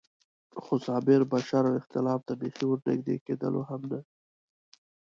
خو 0.63 0.73
صابر 0.85 1.21
به 1.31 1.39
شر 1.47 1.65
او 1.69 1.73
اختلاف 1.79 2.19
ته 2.27 2.33
بېخي 2.41 2.65
ور 2.67 2.79
نږدې 2.87 3.15
کېدلو 3.25 3.61
هم 3.69 3.81
نه. 3.91 3.99